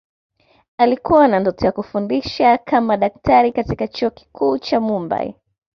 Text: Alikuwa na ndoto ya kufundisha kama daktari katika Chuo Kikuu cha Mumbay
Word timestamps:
Alikuwa 0.77 1.27
na 1.27 1.39
ndoto 1.39 1.65
ya 1.65 1.71
kufundisha 1.71 2.57
kama 2.57 2.97
daktari 2.97 3.51
katika 3.51 3.87
Chuo 3.87 4.09
Kikuu 4.09 4.57
cha 4.59 4.79
Mumbay 4.79 5.33